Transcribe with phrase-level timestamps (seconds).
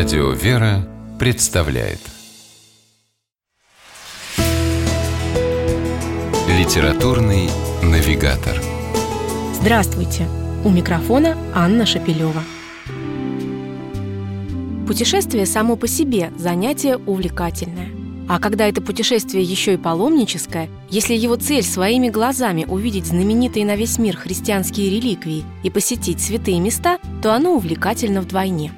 [0.00, 1.98] Радио «Вера» представляет
[6.48, 7.50] Литературный
[7.82, 8.58] навигатор
[9.60, 10.26] Здравствуйте!
[10.64, 12.42] У микрофона Анна Шапилева.
[14.86, 17.90] Путешествие само по себе– занятие увлекательное.
[18.26, 23.76] А когда это путешествие еще и паломническое, если его цель своими глазами увидеть знаменитые на
[23.76, 28.72] весь мир христианские реликвии и посетить святые места, то оно увлекательно вдвойне.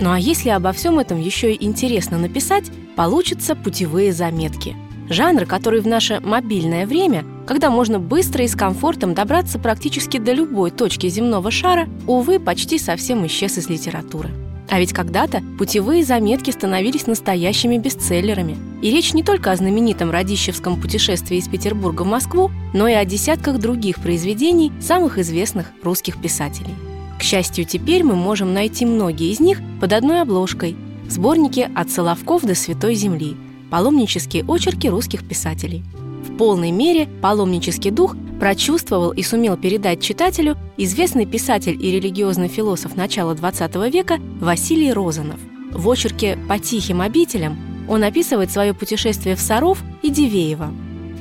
[0.00, 4.76] Ну а если обо всем этом еще и интересно написать, получатся путевые заметки.
[5.08, 10.32] Жанр, который в наше мобильное время, когда можно быстро и с комфортом добраться практически до
[10.32, 14.28] любой точки земного шара, увы, почти совсем исчез из литературы.
[14.70, 18.56] А ведь когда-то путевые заметки становились настоящими бестселлерами.
[18.82, 23.04] И речь не только о знаменитом Радищевском путешествии из Петербурга в Москву, но и о
[23.06, 26.74] десятках других произведений самых известных русских писателей.
[27.18, 30.76] К счастью, теперь мы можем найти многие из них под одной обложкой–
[31.08, 33.36] сборники «От Соловков до Святой Земли»–
[33.70, 35.82] паломнические очерки русских писателей.
[36.26, 42.94] В полной мере паломнический дух прочувствовал и сумел передать читателю известный писатель и религиозный философ
[42.94, 45.40] начала XX века Василий Розанов.
[45.72, 47.58] В очерке «По тихим обителям»
[47.88, 50.70] он описывает свое путешествие в Саров и Дивеево.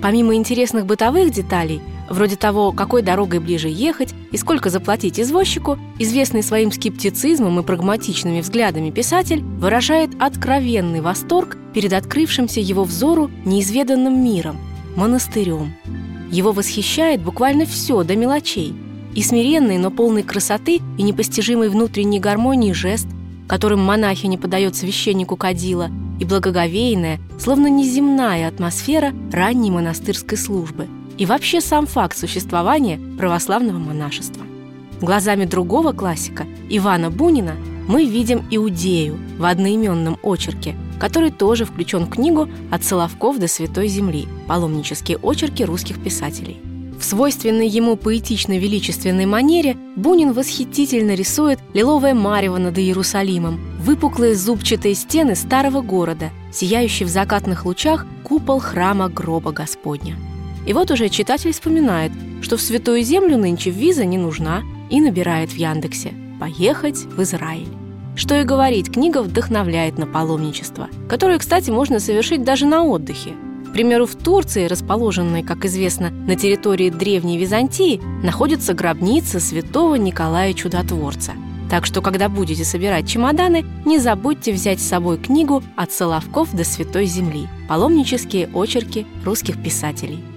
[0.01, 6.43] Помимо интересных бытовых деталей, вроде того, какой дорогой ближе ехать и сколько заплатить извозчику, известный
[6.43, 14.57] своим скептицизмом и прагматичными взглядами писатель выражает откровенный восторг перед открывшимся его взору неизведанным миром–
[14.95, 15.73] монастырем–
[16.31, 18.75] его восхищает буквально все до мелочей.
[19.15, 23.07] И смиренный, но полный красоты и непостижимой внутренней гармонии жест,
[23.47, 30.87] которым монахиня подает священнику кадила, и благоговейная, словно неземная атмосфера ранней монастырской службы.
[31.17, 34.43] И вообще сам факт существования православного монашества.
[35.01, 37.55] Глазами другого классика, Ивана Бунина,
[37.87, 43.87] мы видим Иудею в одноименном очерке– который тоже включен в книгу «От Соловков до Святой
[43.87, 44.27] Земли.
[44.47, 46.57] Паломнические очерки русских писателей».
[46.99, 55.35] В свойственной ему поэтично-величественной манере Бунин восхитительно рисует лиловое марево над Иерусалимом, выпуклые зубчатые стены
[55.35, 60.15] старого города, сияющий в закатных лучах купол храма гроба Господня.
[60.67, 62.11] И вот уже читатель вспоминает,
[62.41, 67.67] что в Святую Землю нынче виза не нужна, и набирает в Яндексе «Поехать в Израиль».
[68.15, 73.31] Что и говорить, книга вдохновляет на паломничество, которое, кстати, можно совершить даже на отдыхе.
[73.67, 80.53] К примеру, в Турции, расположенной, как известно, на территории Древней Византии, находится гробница святого Николая
[80.53, 81.33] Чудотворца.
[81.69, 86.63] Так что, когда будете собирать чемоданы, не забудьте взять с собой книгу «От Соловков до
[86.63, 87.47] Святой Земли.
[87.69, 90.36] Паломнические очерки русских писателей».